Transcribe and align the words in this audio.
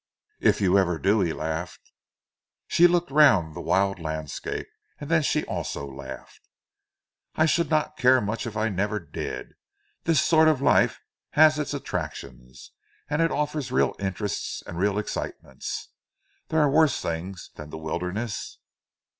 "If 0.39 0.61
you 0.61 0.79
ever 0.79 0.97
do!" 0.97 1.19
he 1.21 1.31
laughed. 1.31 1.91
She 2.65 2.87
looked 2.87 3.11
round 3.11 3.55
the 3.55 3.61
wild 3.61 3.99
landscape, 3.99 4.65
then 4.99 5.21
she 5.21 5.45
also 5.45 5.85
laughed. 5.85 6.49
"I 7.35 7.45
should 7.45 7.69
not 7.69 7.97
care 7.97 8.19
much 8.19 8.47
if 8.47 8.57
I 8.57 8.67
never 8.69 8.99
did. 8.99 9.53
This 10.05 10.19
sort 10.19 10.47
of 10.47 10.59
life 10.59 10.97
has 11.33 11.59
its 11.59 11.75
attractions, 11.75 12.71
and 13.11 13.21
it 13.21 13.29
offers 13.29 13.71
real 13.71 13.95
interests 13.99 14.63
and 14.65 14.79
real 14.79 14.97
excitements. 14.97 15.89
There 16.47 16.61
are 16.61 16.67
worse 16.71 16.99
things 16.99 17.51
than 17.53 17.69
the 17.69 17.77
wilderness." 17.77 18.57